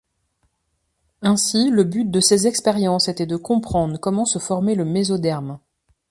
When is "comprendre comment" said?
3.35-4.25